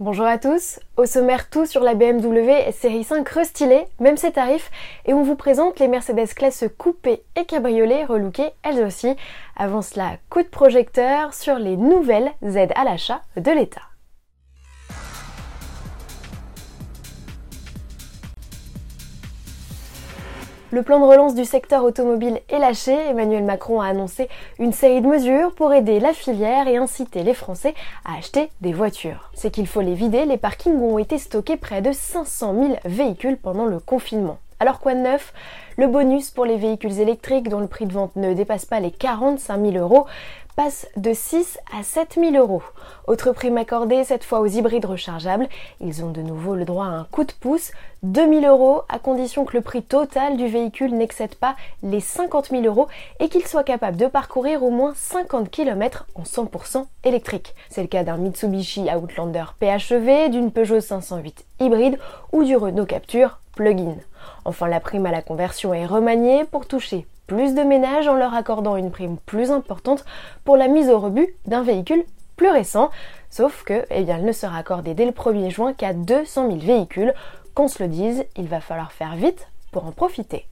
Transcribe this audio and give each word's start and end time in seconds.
Bonjour 0.00 0.26
à 0.26 0.38
tous, 0.38 0.78
au 0.96 1.06
sommaire 1.06 1.50
tout 1.50 1.66
sur 1.66 1.82
la 1.82 1.94
BMW 1.94 2.70
série 2.70 3.02
5 3.02 3.28
restylée, 3.28 3.84
même 3.98 4.16
ses 4.16 4.30
tarifs, 4.30 4.70
et 5.06 5.12
on 5.12 5.24
vous 5.24 5.34
présente 5.34 5.80
les 5.80 5.88
Mercedes 5.88 6.34
classe 6.36 6.66
coupé 6.78 7.24
et 7.34 7.44
cabriolet 7.44 8.04
relookées 8.04 8.52
elles 8.62 8.84
aussi. 8.84 9.16
Avant 9.56 9.82
cela, 9.82 10.12
coup 10.30 10.44
de 10.44 10.48
projecteur 10.48 11.34
sur 11.34 11.58
les 11.58 11.76
nouvelles 11.76 12.30
aides 12.42 12.72
à 12.76 12.84
l'achat 12.84 13.22
de 13.36 13.50
l'État. 13.50 13.87
Le 20.70 20.82
plan 20.82 21.00
de 21.00 21.06
relance 21.06 21.34
du 21.34 21.46
secteur 21.46 21.82
automobile 21.82 22.42
est 22.50 22.58
lâché. 22.58 22.92
Emmanuel 22.92 23.42
Macron 23.42 23.80
a 23.80 23.86
annoncé 23.86 24.28
une 24.58 24.74
série 24.74 25.00
de 25.00 25.06
mesures 25.06 25.54
pour 25.54 25.72
aider 25.72 25.98
la 25.98 26.12
filière 26.12 26.68
et 26.68 26.76
inciter 26.76 27.22
les 27.22 27.32
Français 27.32 27.74
à 28.04 28.18
acheter 28.18 28.50
des 28.60 28.74
voitures. 28.74 29.30
C'est 29.32 29.50
qu'il 29.50 29.66
faut 29.66 29.80
les 29.80 29.94
vider, 29.94 30.26
les 30.26 30.36
parkings 30.36 30.78
ont 30.78 30.98
été 30.98 31.16
stockés 31.16 31.56
près 31.56 31.80
de 31.80 31.92
500 31.92 32.54
000 32.54 32.76
véhicules 32.84 33.38
pendant 33.38 33.64
le 33.64 33.80
confinement. 33.80 34.36
Alors 34.60 34.80
quoi 34.80 34.94
de 34.94 35.00
neuf? 35.00 35.32
Le 35.76 35.86
bonus 35.86 36.30
pour 36.30 36.44
les 36.44 36.56
véhicules 36.56 36.98
électriques 36.98 37.48
dont 37.48 37.60
le 37.60 37.68
prix 37.68 37.86
de 37.86 37.92
vente 37.92 38.16
ne 38.16 38.34
dépasse 38.34 38.64
pas 38.64 38.80
les 38.80 38.90
45 38.90 39.60
000 39.72 39.76
euros 39.76 40.06
passe 40.58 40.88
de 40.96 41.12
6 41.12 41.60
à 41.78 41.84
7 41.84 42.18
000 42.20 42.34
euros. 42.34 42.64
Autre 43.06 43.30
prime 43.30 43.58
accordé, 43.58 44.02
cette 44.02 44.24
fois 44.24 44.40
aux 44.40 44.46
hybrides 44.48 44.86
rechargeables. 44.86 45.46
Ils 45.80 46.04
ont 46.04 46.10
de 46.10 46.20
nouveau 46.20 46.56
le 46.56 46.64
droit 46.64 46.86
à 46.86 46.88
un 46.88 47.04
coup 47.04 47.22
de 47.22 47.30
pouce, 47.30 47.70
2 48.02 48.40
000 48.40 48.52
euros, 48.52 48.82
à 48.88 48.98
condition 48.98 49.44
que 49.44 49.56
le 49.56 49.62
prix 49.62 49.84
total 49.84 50.36
du 50.36 50.48
véhicule 50.48 50.96
n'excède 50.96 51.36
pas 51.36 51.54
les 51.84 52.00
50 52.00 52.48
000 52.48 52.64
euros 52.64 52.88
et 53.20 53.28
qu'il 53.28 53.46
soit 53.46 53.62
capable 53.62 53.98
de 53.98 54.08
parcourir 54.08 54.64
au 54.64 54.70
moins 54.70 54.94
50 54.96 55.48
km 55.48 56.08
en 56.16 56.24
100% 56.24 56.86
électrique. 57.04 57.54
C'est 57.70 57.82
le 57.82 57.86
cas 57.86 58.02
d'un 58.02 58.16
Mitsubishi 58.16 58.88
Outlander 58.92 59.44
PHEV, 59.60 60.28
d'une 60.28 60.50
Peugeot 60.50 60.80
508 60.80 61.46
hybride 61.60 62.00
ou 62.32 62.42
du 62.42 62.56
Renault 62.56 62.86
Capture 62.86 63.38
plug-in. 63.54 63.94
Enfin, 64.44 64.68
la 64.68 64.80
prime 64.80 65.06
à 65.06 65.10
la 65.10 65.22
conversion 65.22 65.74
est 65.74 65.86
remaniée 65.86 66.44
pour 66.44 66.66
toucher 66.66 67.06
plus 67.26 67.54
de 67.54 67.62
ménages 67.62 68.08
en 68.08 68.14
leur 68.14 68.34
accordant 68.34 68.76
une 68.76 68.90
prime 68.90 69.18
plus 69.18 69.50
importante 69.50 70.04
pour 70.44 70.56
la 70.56 70.66
mise 70.66 70.88
au 70.88 70.98
rebut 70.98 71.34
d'un 71.46 71.62
véhicule 71.62 72.04
plus 72.36 72.50
récent. 72.50 72.90
Sauf 73.30 73.64
que, 73.64 73.84
eh 73.90 74.02
bien, 74.04 74.16
elle 74.16 74.24
ne 74.24 74.32
sera 74.32 74.58
accordée 74.58 74.94
dès 74.94 75.04
le 75.04 75.12
1er 75.12 75.50
juin 75.50 75.74
qu'à 75.74 75.92
200 75.92 76.48
000 76.48 76.58
véhicules. 76.60 77.12
Qu'on 77.54 77.68
se 77.68 77.82
le 77.82 77.88
dise, 77.88 78.24
il 78.36 78.46
va 78.46 78.60
falloir 78.60 78.92
faire 78.92 79.16
vite 79.16 79.48
pour 79.72 79.84
en 79.84 79.92
profiter. 79.92 80.46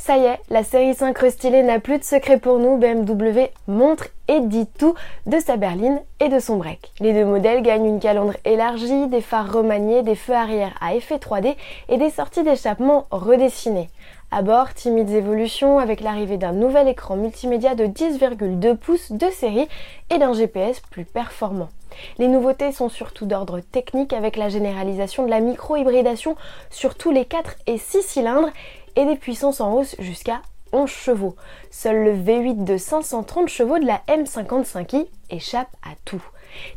Ça 0.00 0.16
y 0.16 0.24
est, 0.24 0.38
la 0.48 0.62
série 0.62 0.94
5 0.94 1.18
restylée 1.18 1.64
n'a 1.64 1.80
plus 1.80 1.98
de 1.98 2.04
secret 2.04 2.38
pour 2.38 2.58
nous, 2.58 2.76
BMW 2.76 3.50
montre 3.66 4.06
et 4.28 4.40
dit 4.40 4.68
tout 4.78 4.94
de 5.26 5.40
sa 5.40 5.56
berline 5.56 6.00
et 6.20 6.28
de 6.28 6.38
son 6.38 6.56
break. 6.56 6.92
Les 7.00 7.12
deux 7.12 7.24
modèles 7.24 7.62
gagnent 7.62 7.84
une 7.84 8.00
calandre 8.00 8.34
élargie, 8.44 9.08
des 9.08 9.20
phares 9.20 9.52
remaniés, 9.52 10.04
des 10.04 10.14
feux 10.14 10.34
arrière 10.34 10.72
à 10.80 10.94
effet 10.94 11.16
3D 11.16 11.56
et 11.88 11.96
des 11.98 12.10
sorties 12.10 12.44
d'échappement 12.44 13.06
redessinées. 13.10 13.90
À 14.30 14.42
bord, 14.42 14.72
timides 14.72 15.10
évolutions 15.10 15.80
avec 15.80 16.00
l'arrivée 16.00 16.36
d'un 16.36 16.52
nouvel 16.52 16.86
écran 16.86 17.16
multimédia 17.16 17.74
de 17.74 17.86
10,2 17.86 18.76
pouces 18.76 19.10
de 19.10 19.28
série 19.30 19.68
et 20.10 20.18
d'un 20.18 20.32
GPS 20.32 20.80
plus 20.80 21.06
performant. 21.06 21.70
Les 22.18 22.28
nouveautés 22.28 22.70
sont 22.70 22.88
surtout 22.88 23.26
d'ordre 23.26 23.58
technique 23.60 24.12
avec 24.12 24.36
la 24.36 24.48
généralisation 24.48 25.24
de 25.24 25.30
la 25.30 25.40
micro-hybridation 25.40 26.36
sur 26.70 26.94
tous 26.94 27.10
les 27.10 27.24
4 27.24 27.56
et 27.66 27.78
6 27.78 28.02
cylindres 28.02 28.50
et 28.98 29.04
des 29.04 29.16
puissances 29.16 29.60
en 29.60 29.72
hausse 29.72 29.94
jusqu'à 30.00 30.42
11 30.72 30.88
chevaux. 30.88 31.36
Seul 31.70 32.04
le 32.04 32.12
V8 32.12 32.64
de 32.64 32.76
530 32.76 33.48
chevaux 33.48 33.78
de 33.78 33.86
la 33.86 34.00
M55i 34.08 35.06
échappe 35.30 35.74
à 35.82 35.94
tout. 36.04 36.22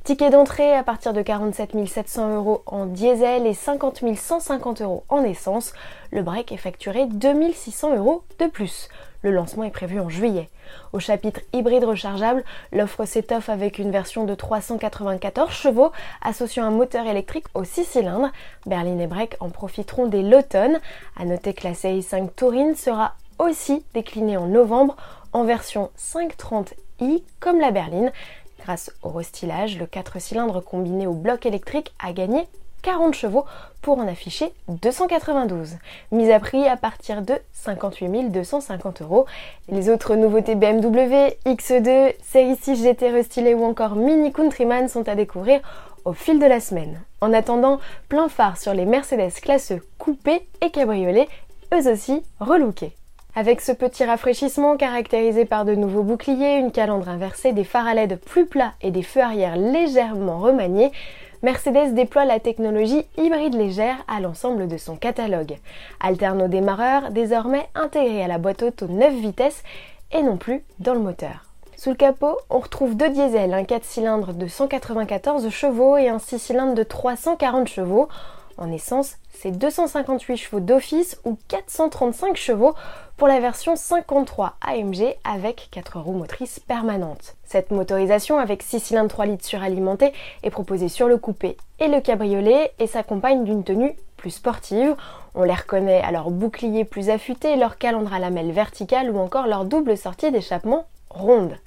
Ticket 0.04 0.30
d'entrée 0.30 0.74
à 0.76 0.84
partir 0.84 1.14
de 1.14 1.22
47 1.22 1.88
700 1.88 2.36
euros 2.36 2.64
en 2.66 2.86
diesel 2.86 3.48
et 3.48 3.54
50 3.54 4.04
150 4.16 4.82
euros 4.82 5.04
en 5.10 5.24
essence. 5.24 5.74
Le 6.12 6.24
break 6.24 6.52
est 6.52 6.58
facturé 6.58 7.06
2600 7.06 7.96
euros 7.96 8.24
de 8.40 8.48
plus. 8.48 8.90
Le 9.24 9.32
lancement 9.32 9.64
est 9.64 9.72
prévu 9.72 10.00
en 10.00 10.10
juillet. 10.10 10.50
Au 10.94 11.00
chapitre 11.00 11.42
hybride 11.54 11.84
rechargeable, 11.84 12.44
l'offre 12.72 13.06
s'étoffe 13.06 13.50
avec 13.50 13.78
une 13.78 13.92
version 13.92 14.26
de 14.26 14.34
394 14.34 15.52
chevaux 15.52 15.92
associant 16.24 16.66
un 16.66 16.72
moteur 16.72 17.06
électrique 17.06 17.46
aux 17.54 17.64
6 17.64 17.84
cylindres. 17.86 18.32
Berlin 18.66 18.98
et 19.00 19.08
Break 19.08 19.38
en 19.40 19.50
profiteront 19.50 20.08
dès 20.08 20.24
l'automne. 20.24 20.80
À 21.18 21.26
noter 21.26 21.54
que 21.54 21.68
la 21.68 21.74
CI5 21.74 22.30
Touring 22.36 22.76
sera 22.76 23.14
aussi 23.42 23.84
déclinée 23.94 24.38
en 24.38 24.48
novembre 24.48 24.96
en 25.34 25.44
version 25.44 25.90
530i 25.98 27.24
comme 27.40 27.60
la 27.60 27.72
berline. 27.72 28.12
Grâce 28.64 28.92
au 29.02 29.10
restylage, 29.10 29.78
le 29.78 29.88
4 29.88 30.22
cylindres 30.22 30.64
combiné 30.64 31.08
au 31.08 31.14
bloc 31.14 31.46
électrique 31.46 31.94
a 32.00 32.14
gagné 32.14 32.48
40 32.84 33.14
chevaux 33.14 33.46
pour 33.82 33.98
en 33.98 34.08
afficher 34.08 34.54
292. 34.68 35.78
Mise 36.12 36.30
à 36.30 36.40
prix 36.40 36.68
à 36.68 36.78
partir 36.78 37.22
de 37.22 37.36
58 37.54 38.32
250 38.32 39.02
euros. 39.02 39.26
Les 39.70 39.90
autres 39.90 40.16
nouveautés 40.16 40.56
BMW, 40.56 41.36
X2, 41.46 42.14
Série 42.24 42.56
6 42.56 42.84
GT 42.84 43.10
restylé 43.10 43.54
ou 43.54 43.64
encore 43.64 43.96
Mini 43.96 44.32
Countryman 44.32 44.88
sont 44.88 45.08
à 45.08 45.16
découvrir 45.16 45.62
au 46.06 46.14
fil 46.14 46.40
de 46.40 46.46
la 46.46 46.60
semaine. 46.60 47.02
En 47.22 47.34
attendant, 47.34 47.80
plein 48.10 48.30
phare 48.30 48.58
sur 48.58 48.74
les 48.74 48.86
Mercedes 48.86 49.34
classe 49.42 49.74
coupés 49.98 50.48
et 50.62 50.72
cabriolets, 50.72 51.30
eux 51.74 51.92
aussi 51.92 52.24
relookés. 52.40 52.96
Avec 53.34 53.62
ce 53.62 53.72
petit 53.72 54.04
rafraîchissement 54.04 54.76
caractérisé 54.76 55.46
par 55.46 55.64
de 55.64 55.74
nouveaux 55.74 56.04
boucliers, 56.04 56.58
une 56.58 56.74
calandre 56.74 57.08
inversée, 57.08 57.54
des 57.54 57.64
phares 57.64 57.88
à 57.88 57.94
LED 57.94 58.20
plus 58.20 58.46
plats 58.46 58.74
et 58.82 58.92
des 58.92 59.04
feux 59.04 59.22
arrière 59.22 59.56
légèrement 59.56 60.40
remaniés, 60.40 60.92
Mercedes 61.42 61.94
déploie 61.94 62.26
la 62.26 62.42
technologie 62.42 63.06
hybride 63.18 63.56
légère 63.56 64.04
à 64.10 64.20
l'ensemble 64.20 64.68
de 64.68 64.76
son 64.76 64.98
catalogue. 64.98 65.56
Alterno 66.02 66.50
démarreur, 66.50 67.10
désormais 67.12 67.70
intégré 67.74 68.22
à 68.22 68.28
la 68.28 68.38
boîte 68.38 68.64
auto 68.64 68.88
9 68.88 69.14
vitesses 69.14 69.64
et 70.12 70.24
non 70.24 70.36
plus 70.36 70.62
dans 70.80 70.94
le 70.94 71.00
moteur. 71.00 71.46
Sous 71.78 71.92
le 71.92 71.96
capot, 71.96 72.38
on 72.50 72.60
retrouve 72.60 72.98
deux 72.98 73.10
diesels, 73.10 73.54
un 73.54 73.64
4 73.64 73.86
cylindres 73.86 74.34
de 74.34 74.46
194 74.46 75.50
chevaux 75.50 75.96
et 75.96 76.10
un 76.10 76.20
6 76.20 76.38
cylindres 76.38 76.76
de 76.76 76.84
340 76.84 77.70
chevaux. 77.70 78.10
En 78.58 78.72
essence, 78.72 79.16
c'est 79.34 79.52
258 79.52 80.38
chevaux 80.38 80.60
d'office 80.60 81.20
ou 81.26 81.38
435 81.48 82.36
chevaux 82.36 82.74
pour 83.18 83.28
la 83.28 83.40
version 83.40 83.76
53 83.76 84.56
AMG 84.62 85.16
avec 85.24 85.70
4 85.72 86.00
roues 86.00 86.14
motrices 86.14 86.60
permanentes. 86.60 87.36
Cette 87.44 87.72
motorisation 87.72 88.38
avec 88.38 88.64
6 88.64 88.80
cylindres 88.80 89.10
3 89.10 89.26
litres 89.26 89.46
suralimentés 89.46 90.14
est 90.44 90.50
proposée 90.50 90.90
sur 90.90 91.08
le 91.08 91.18
coupé 91.18 91.58
et 91.80 91.88
le 91.88 92.02
cabriolet 92.02 92.72
et 92.80 92.88
s'accompagne 92.88 93.44
d'une 93.44 93.64
tenue 93.64 93.96
plus 94.18 94.32
sportive. 94.32 94.96
On 95.36 95.44
les 95.44 95.54
reconnaît 95.54 96.02
à 96.02 96.12
leur 96.12 96.30
bouclier 96.30 96.86
plus 96.86 97.10
affûté, 97.10 97.56
leur 97.56 97.78
calandre 97.78 98.14
à 98.14 98.20
lamelles 98.20 98.52
verticales 98.52 99.12
ou 99.12 99.20
encore 99.20 99.48
leur 99.48 99.66
double 99.66 99.98
sortie 99.98 100.32
d'échappement 100.32 100.86
ronde. 101.10 101.58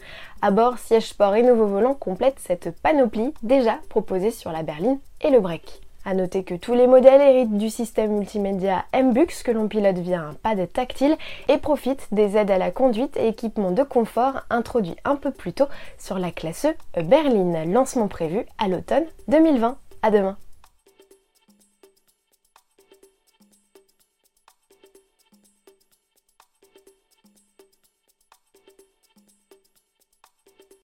À 0.42 0.50
bord, 0.50 0.78
siège 0.78 1.08
sport 1.08 1.34
et 1.34 1.42
nouveau 1.42 1.66
volant 1.66 1.94
complètent 1.94 2.40
cette 2.40 2.70
panoplie 2.80 3.34
déjà 3.42 3.78
proposée 3.88 4.30
sur 4.30 4.52
la 4.52 4.62
berline 4.62 4.98
et 5.20 5.30
le 5.30 5.40
break. 5.40 5.83
A 6.06 6.12
noter 6.12 6.44
que 6.44 6.54
tous 6.54 6.74
les 6.74 6.86
modèles 6.86 7.22
héritent 7.22 7.56
du 7.56 7.70
système 7.70 8.12
multimédia 8.12 8.84
MBUX 8.94 9.42
que 9.42 9.50
l'on 9.50 9.68
pilote 9.68 9.96
via 9.96 10.20
un 10.20 10.34
pad 10.34 10.70
tactile 10.70 11.16
et 11.48 11.56
profitent 11.56 12.08
des 12.12 12.36
aides 12.36 12.50
à 12.50 12.58
la 12.58 12.70
conduite 12.70 13.16
et 13.16 13.28
équipements 13.28 13.70
de 13.70 13.82
confort 13.82 14.42
introduits 14.50 14.96
un 15.06 15.16
peu 15.16 15.30
plus 15.30 15.54
tôt 15.54 15.68
sur 15.98 16.18
la 16.18 16.30
classe 16.30 16.66
E 16.96 17.02
Berlin. 17.02 17.64
Lancement 17.64 18.08
prévu 18.08 18.44
à 18.58 18.68
l'automne 18.68 19.04
2020. 19.28 19.78
À 20.02 20.10
demain. 20.10 20.36